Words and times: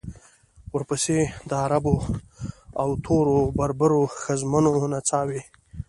ورپسې 0.75 1.19
د 1.49 1.51
عربو 1.63 1.95
او 2.81 2.89
تورو 3.05 3.37
بربرو 3.57 4.01
ښځمنو 4.23 4.71
نڅاوې. 4.93 5.41